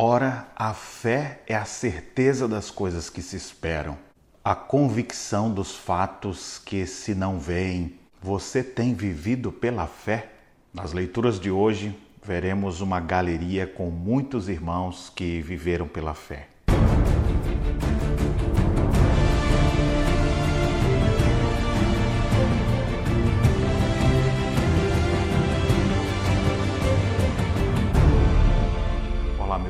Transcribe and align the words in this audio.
Ora, 0.00 0.46
a 0.54 0.72
fé 0.74 1.40
é 1.44 1.56
a 1.56 1.64
certeza 1.64 2.46
das 2.46 2.70
coisas 2.70 3.10
que 3.10 3.20
se 3.20 3.34
esperam, 3.34 3.98
a 4.44 4.54
convicção 4.54 5.52
dos 5.52 5.74
fatos 5.74 6.56
que 6.64 6.86
se 6.86 7.16
não 7.16 7.40
veem. 7.40 7.98
Você 8.22 8.62
tem 8.62 8.94
vivido 8.94 9.50
pela 9.50 9.88
fé? 9.88 10.28
Nas 10.72 10.92
leituras 10.92 11.40
de 11.40 11.50
hoje, 11.50 11.98
veremos 12.22 12.80
uma 12.80 13.00
galeria 13.00 13.66
com 13.66 13.90
muitos 13.90 14.48
irmãos 14.48 15.10
que 15.12 15.42
viveram 15.42 15.88
pela 15.88 16.14
fé. 16.14 16.46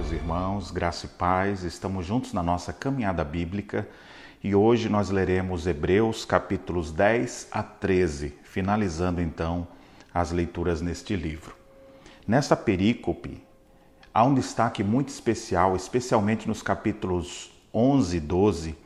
Irmãos, 0.07 0.71
graça 0.71 1.07
e 1.07 1.09
paz, 1.09 1.65
estamos 1.65 2.07
juntos 2.07 2.33
na 2.33 2.41
nossa 2.41 2.73
caminhada 2.73 3.25
bíblica 3.25 3.87
e 4.43 4.55
hoje 4.55 4.89
nós 4.89 5.11
leremos 5.11 5.67
Hebreus 5.67 6.25
capítulos 6.25 6.93
10 6.93 7.49
a 7.51 7.65
13, 7.65 8.33
finalizando 8.45 9.21
então 9.21 9.67
as 10.15 10.31
leituras 10.31 10.81
neste 10.81 11.17
livro. 11.17 11.53
Nesta 12.27 12.55
perícope, 12.55 13.43
há 14.15 14.23
um 14.23 14.35
destaque 14.35 14.85
muito 14.85 15.09
especial, 15.09 15.75
especialmente 15.75 16.47
nos 16.47 16.63
capítulos 16.63 17.51
11 17.75 18.17
e 18.17 18.21
12, 18.21 18.79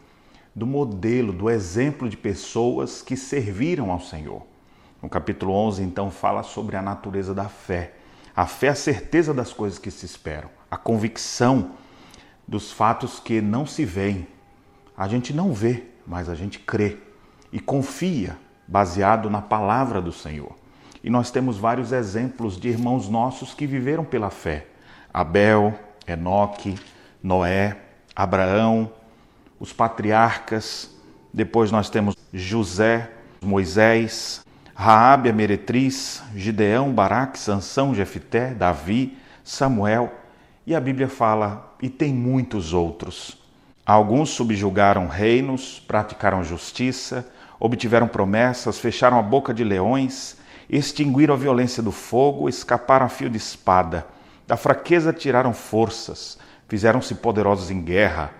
do 0.54 0.66
modelo, 0.66 1.32
do 1.32 1.50
exemplo 1.50 2.08
de 2.08 2.16
pessoas 2.16 3.02
que 3.02 3.18
serviram 3.18 3.90
ao 3.90 4.00
Senhor. 4.00 4.46
No 5.02 5.10
capítulo 5.10 5.52
11, 5.52 5.82
então, 5.82 6.10
fala 6.10 6.42
sobre 6.42 6.74
a 6.74 6.82
natureza 6.82 7.34
da 7.34 7.50
fé. 7.50 7.92
A 8.34 8.46
fé 8.46 8.68
é 8.68 8.70
a 8.70 8.74
certeza 8.74 9.34
das 9.34 9.52
coisas 9.52 9.78
que 9.78 9.90
se 9.90 10.06
esperam 10.06 10.61
a 10.72 10.76
convicção 10.78 11.72
dos 12.48 12.72
fatos 12.72 13.20
que 13.20 13.42
não 13.42 13.66
se 13.66 13.84
veem. 13.84 14.26
A 14.96 15.06
gente 15.06 15.30
não 15.30 15.52
vê, 15.52 15.84
mas 16.06 16.30
a 16.30 16.34
gente 16.34 16.58
crê 16.58 16.96
e 17.52 17.60
confia, 17.60 18.38
baseado 18.66 19.28
na 19.28 19.42
palavra 19.42 20.00
do 20.00 20.10
Senhor. 20.10 20.56
E 21.04 21.10
nós 21.10 21.30
temos 21.30 21.58
vários 21.58 21.92
exemplos 21.92 22.58
de 22.58 22.70
irmãos 22.70 23.06
nossos 23.06 23.52
que 23.52 23.66
viveram 23.66 24.02
pela 24.02 24.30
fé: 24.30 24.66
Abel, 25.12 25.78
Enoque, 26.08 26.78
Noé, 27.22 27.76
Abraão, 28.16 28.90
os 29.60 29.74
patriarcas. 29.74 30.90
Depois 31.34 31.70
nós 31.70 31.90
temos 31.90 32.16
José, 32.32 33.10
Moisés, 33.44 34.42
Raabe 34.74 35.28
a 35.28 35.34
meretriz, 35.34 36.22
Gideão, 36.34 36.94
Baraque, 36.94 37.38
Sansão, 37.38 37.94
Jefité, 37.94 38.54
Davi, 38.54 39.18
Samuel 39.44 40.21
e 40.66 40.74
a 40.74 40.80
Bíblia 40.80 41.08
fala, 41.08 41.74
e 41.80 41.88
tem 41.88 42.12
muitos 42.12 42.72
outros. 42.72 43.36
Alguns 43.84 44.30
subjugaram 44.30 45.08
reinos, 45.08 45.80
praticaram 45.80 46.44
justiça, 46.44 47.26
obtiveram 47.58 48.06
promessas, 48.06 48.78
fecharam 48.78 49.18
a 49.18 49.22
boca 49.22 49.52
de 49.52 49.64
leões, 49.64 50.36
extinguiram 50.70 51.34
a 51.34 51.36
violência 51.36 51.82
do 51.82 51.92
fogo, 51.92 52.48
escaparam 52.48 53.06
a 53.06 53.08
fio 53.08 53.28
de 53.28 53.36
espada. 53.36 54.06
Da 54.46 54.56
fraqueza 54.56 55.12
tiraram 55.12 55.52
forças, 55.52 56.38
fizeram-se 56.68 57.16
poderosos 57.16 57.70
em 57.70 57.82
guerra, 57.82 58.32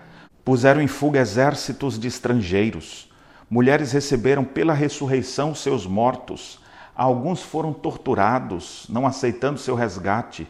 puseram 0.45 0.81
em 0.81 0.87
fuga 0.87 1.19
exércitos 1.19 1.99
de 1.99 2.07
estrangeiros. 2.07 3.11
Mulheres 3.49 3.91
receberam 3.91 4.43
pela 4.43 4.73
ressurreição 4.73 5.53
seus 5.53 5.85
mortos. 5.85 6.59
Alguns 6.95 7.41
foram 7.41 7.73
torturados, 7.73 8.85
não 8.89 9.05
aceitando 9.05 9.59
seu 9.59 9.75
resgate. 9.75 10.47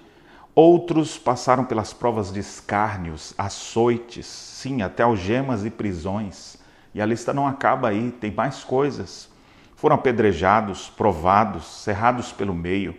Outros 0.55 1.17
passaram 1.17 1.65
pelas 1.65 1.93
provas 1.93 2.31
de 2.31 2.39
escárnios, 2.39 3.33
açoites, 3.35 4.27
sim, 4.27 4.83
até 4.83 5.01
algemas 5.01 5.65
e 5.65 5.71
prisões. 5.71 6.57
E 6.93 7.01
a 7.01 7.05
lista 7.07 7.33
não 7.33 7.47
acaba 7.47 7.87
aí, 7.87 8.11
tem 8.11 8.31
mais 8.31 8.63
coisas. 8.63 9.27
Foram 9.75 9.95
apedrejados, 9.95 10.89
provados, 10.89 11.65
cerrados 11.65 12.31
pelo 12.31 12.53
meio, 12.53 12.95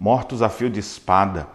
mortos 0.00 0.42
a 0.42 0.48
fio 0.48 0.68
de 0.68 0.80
espada. 0.80 1.46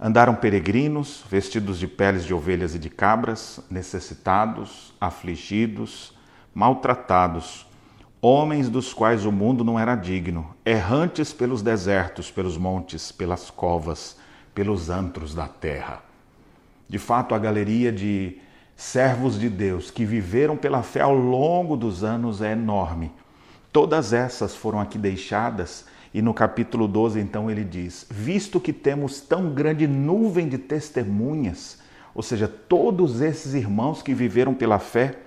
Andaram 0.00 0.34
peregrinos, 0.34 1.22
vestidos 1.30 1.78
de 1.78 1.86
peles 1.86 2.24
de 2.24 2.32
ovelhas 2.32 2.74
e 2.74 2.78
de 2.78 2.88
cabras, 2.88 3.60
necessitados, 3.70 4.94
afligidos, 4.98 6.14
maltratados, 6.54 7.66
homens 8.22 8.70
dos 8.70 8.94
quais 8.94 9.26
o 9.26 9.30
mundo 9.30 9.62
não 9.62 9.78
era 9.78 9.94
digno, 9.94 10.54
errantes 10.64 11.30
pelos 11.30 11.60
desertos, 11.60 12.30
pelos 12.30 12.56
montes, 12.56 13.12
pelas 13.12 13.50
covas 13.50 14.23
pelos 14.54 14.90
antros 14.90 15.34
da 15.34 15.48
terra. 15.48 16.02
De 16.88 16.98
fato, 16.98 17.34
a 17.34 17.38
galeria 17.38 17.90
de 17.90 18.38
servos 18.76 19.38
de 19.38 19.48
Deus 19.48 19.90
que 19.90 20.04
viveram 20.04 20.56
pela 20.56 20.82
fé 20.82 21.00
ao 21.00 21.14
longo 21.14 21.76
dos 21.76 22.04
anos 22.04 22.42
é 22.42 22.52
enorme. 22.52 23.10
Todas 23.72 24.12
essas 24.12 24.54
foram 24.54 24.80
aqui 24.80 24.98
deixadas 24.98 25.86
e 26.14 26.22
no 26.22 26.32
capítulo 26.32 26.86
12, 26.86 27.18
então, 27.18 27.50
ele 27.50 27.64
diz: 27.64 28.06
Visto 28.08 28.60
que 28.60 28.72
temos 28.72 29.20
tão 29.20 29.52
grande 29.52 29.84
nuvem 29.88 30.48
de 30.48 30.56
testemunhas, 30.56 31.78
ou 32.14 32.22
seja, 32.22 32.46
todos 32.46 33.20
esses 33.20 33.52
irmãos 33.52 34.00
que 34.00 34.14
viveram 34.14 34.54
pela 34.54 34.78
fé, 34.78 35.18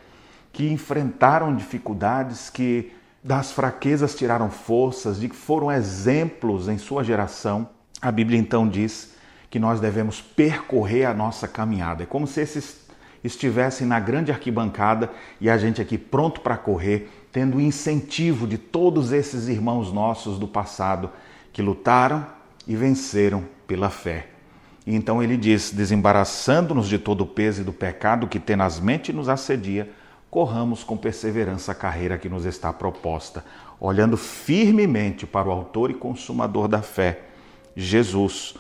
que 0.54 0.72
enfrentaram 0.72 1.54
dificuldades, 1.54 2.50
que 2.50 2.94
das 3.22 3.52
fraquezas 3.52 4.16
tiraram 4.16 4.50
forças, 4.50 5.20
de 5.20 5.28
que 5.28 5.36
foram 5.36 5.70
exemplos 5.70 6.70
em 6.70 6.78
sua 6.78 7.04
geração, 7.04 7.68
a 8.02 8.10
Bíblia 8.10 8.40
então 8.40 8.66
diz 8.66 9.17
que 9.50 9.60
nós 9.60 9.80
devemos 9.80 10.22
percorrer 10.22 11.06
a 11.06 11.14
nossa 11.14 11.48
caminhada. 11.48 12.04
É 12.04 12.06
como 12.06 12.28
se 12.28 12.42
esses 12.42 12.88
estivessem 13.24 13.88
na 13.88 14.00
grande 14.00 14.32
arquibancada 14.32 15.10
e 15.40 15.50
a 15.50 15.58
gente 15.58 15.82
aqui 15.82 15.98
pronto 15.98 16.42
para 16.42 16.58
correr, 16.58 17.10
tendo 17.32 17.58
o 17.58 17.62
incentivo 17.62 18.48
de 18.48 18.58
todos 18.58 19.12
esses 19.12 19.48
irmãos 19.48 19.92
nossos 19.92 20.38
do 20.38 20.48
passado 20.48 21.10
que 21.52 21.62
lutaram 21.62 22.26
e 22.68 22.76
venceram 22.76 23.44
pela 23.66 23.90
fé. 23.90 24.28
E 24.86 24.96
então 24.96 25.22
ele 25.22 25.38
diz: 25.38 25.72
desembaraçando-nos 25.72 26.88
de 26.88 26.98
todo 26.98 27.22
o 27.22 27.28
peso 27.28 27.62
e 27.62 27.64
do 27.64 27.74
pecado 27.74 28.28
que 28.28 28.40
tenazmente 28.40 29.12
nos 29.12 29.28
assedia, 29.28 29.90
corramos 30.30 30.84
com 30.84 30.96
perseverança 30.96 31.72
a 31.72 31.76
carreira 31.76 32.18
que 32.18 32.30
nos 32.30 32.46
está 32.46 32.72
proposta, 32.72 33.44
olhando 33.80 34.18
firmemente 34.18 35.26
para 35.26 35.48
o 35.48 35.52
Autor 35.52 35.92
e 35.92 35.94
Consumador 35.94 36.68
da 36.68 36.82
fé, 36.82 37.22
Jesus 37.76 38.56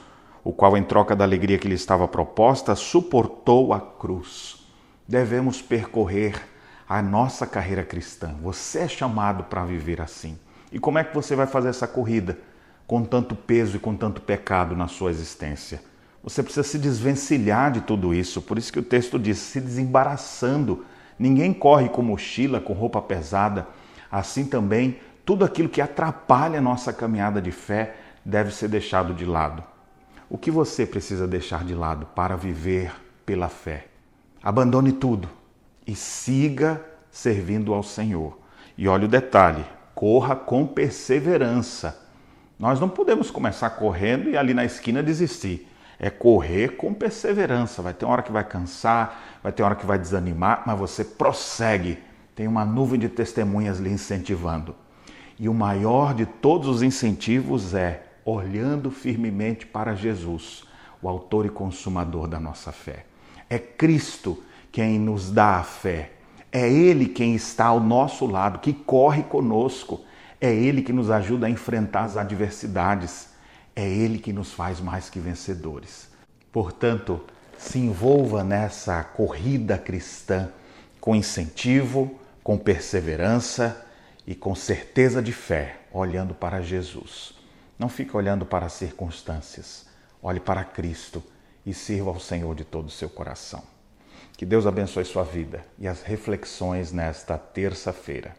o 0.47 0.53
qual, 0.53 0.77
em 0.77 0.83
troca 0.83 1.13
da 1.13 1.25
alegria 1.25 1.57
que 1.57 1.67
lhe 1.67 1.75
estava 1.75 2.07
proposta, 2.07 2.73
suportou 2.73 3.73
a 3.73 3.81
cruz. 3.81 4.65
Devemos 5.05 5.61
percorrer 5.61 6.41
a 6.87 7.01
nossa 7.01 7.45
carreira 7.45 7.83
cristã. 7.83 8.33
Você 8.41 8.79
é 8.79 8.87
chamado 8.87 9.43
para 9.43 9.65
viver 9.65 9.99
assim. 9.99 10.39
E 10.71 10.79
como 10.79 10.99
é 10.99 11.03
que 11.03 11.13
você 11.13 11.35
vai 11.35 11.47
fazer 11.47 11.67
essa 11.67 11.85
corrida 11.85 12.39
com 12.87 13.03
tanto 13.03 13.35
peso 13.35 13.75
e 13.75 13.79
com 13.79 13.93
tanto 13.93 14.21
pecado 14.21 14.73
na 14.73 14.87
sua 14.87 15.11
existência? 15.11 15.81
Você 16.23 16.41
precisa 16.41 16.65
se 16.65 16.79
desvencilhar 16.79 17.69
de 17.69 17.81
tudo 17.81 18.13
isso. 18.13 18.41
Por 18.41 18.57
isso 18.57 18.71
que 18.71 18.79
o 18.79 18.83
texto 18.83 19.19
diz: 19.19 19.39
se 19.39 19.59
desembaraçando. 19.59 20.85
Ninguém 21.19 21.51
corre 21.51 21.89
com 21.89 22.01
mochila, 22.01 22.61
com 22.61 22.71
roupa 22.71 23.01
pesada. 23.01 23.67
Assim 24.09 24.45
também, 24.45 24.97
tudo 25.25 25.43
aquilo 25.43 25.67
que 25.67 25.81
atrapalha 25.81 26.59
a 26.59 26.61
nossa 26.61 26.93
caminhada 26.93 27.41
de 27.41 27.51
fé 27.51 27.97
deve 28.23 28.51
ser 28.51 28.69
deixado 28.69 29.13
de 29.13 29.25
lado. 29.25 29.61
O 30.29 30.37
que 30.37 30.51
você 30.51 30.85
precisa 30.85 31.25
deixar 31.25 31.63
de 31.63 31.73
lado 31.73 32.05
para 32.07 32.35
viver 32.35 32.93
pela 33.25 33.47
fé? 33.47 33.87
Abandone 34.43 34.91
tudo 34.91 35.29
e 35.85 35.95
siga 35.95 36.83
servindo 37.09 37.73
ao 37.73 37.81
Senhor. 37.81 38.37
E 38.77 38.89
olha 38.89 39.05
o 39.05 39.09
detalhe: 39.09 39.63
corra 39.95 40.35
com 40.35 40.67
perseverança. 40.67 41.97
Nós 42.59 42.77
não 42.77 42.89
podemos 42.89 43.31
começar 43.31 43.69
correndo 43.69 44.29
e 44.29 44.35
ali 44.35 44.53
na 44.53 44.65
esquina 44.65 45.01
desistir. 45.01 45.65
É 45.97 46.09
correr 46.09 46.75
com 46.75 46.93
perseverança. 46.93 47.81
Vai 47.81 47.93
ter 47.93 48.03
uma 48.03 48.11
hora 48.11 48.21
que 48.21 48.31
vai 48.31 48.43
cansar, 48.43 49.39
vai 49.41 49.53
ter 49.53 49.63
uma 49.63 49.69
hora 49.69 49.75
que 49.75 49.85
vai 49.85 49.97
desanimar, 49.97 50.63
mas 50.65 50.77
você 50.77 51.05
prossegue. 51.05 51.99
Tem 52.35 52.47
uma 52.47 52.65
nuvem 52.65 52.99
de 52.99 53.07
testemunhas 53.07 53.79
lhe 53.79 53.89
incentivando. 53.89 54.75
E 55.39 55.47
o 55.47 55.53
maior 55.53 56.13
de 56.13 56.25
todos 56.25 56.67
os 56.67 56.83
incentivos 56.83 57.73
é 57.73 58.06
olhando 58.27 58.91
firmemente 58.91 59.65
para 59.65 59.95
Jesus, 59.95 60.65
o 61.01 61.07
autor 61.07 61.45
e 61.45 61.49
consumador 61.49 62.27
da 62.27 62.41
nossa 62.41 62.73
fé. 62.73 63.05
É 63.49 63.57
Cristo 63.57 64.43
quem 64.69 64.99
nos 64.99 65.31
dá 65.31 65.59
a 65.59 65.63
fé. 65.63 66.11
É 66.51 66.69
Ele 66.69 67.07
quem 67.07 67.35
está 67.35 67.67
ao 67.67 67.79
nosso 67.79 68.25
lado, 68.25 68.59
que 68.59 68.73
corre 68.73 69.23
conosco. 69.23 70.01
É 70.41 70.53
Ele 70.53 70.81
que 70.81 70.91
nos 70.91 71.09
ajuda 71.09 71.47
a 71.47 71.49
enfrentar 71.49 72.03
as 72.03 72.17
adversidades. 72.17 73.29
É 73.73 73.87
Ele 73.87 74.19
que 74.19 74.33
nos 74.33 74.51
faz 74.51 74.81
mais 74.81 75.09
que 75.09 75.19
vencedores. 75.19 76.09
Portanto, 76.51 77.21
se 77.57 77.79
envolva 77.79 78.43
nessa 78.43 79.01
corrida 79.05 79.77
cristã 79.77 80.49
com 80.99 81.15
incentivo, 81.15 82.13
com 82.43 82.57
perseverança 82.57 83.85
e 84.25 84.35
com 84.35 84.53
certeza 84.53 85.21
de 85.21 85.31
fé, 85.31 85.77
olhando 85.93 86.33
para 86.33 86.61
Jesus. 86.61 87.36
Não 87.77 87.89
fique 87.89 88.15
olhando 88.15 88.45
para 88.45 88.65
as 88.65 88.73
circunstâncias. 88.73 89.85
Olhe 90.21 90.39
para 90.39 90.63
Cristo 90.63 91.23
e 91.65 91.73
sirva 91.73 92.09
ao 92.09 92.19
Senhor 92.19 92.55
de 92.55 92.63
todo 92.63 92.87
o 92.87 92.91
seu 92.91 93.09
coração. 93.09 93.63
Que 94.35 94.45
Deus 94.45 94.65
abençoe 94.65 95.05
sua 95.05 95.23
vida 95.23 95.65
e 95.77 95.87
as 95.87 96.01
reflexões 96.01 96.91
nesta 96.91 97.37
terça-feira. 97.37 98.35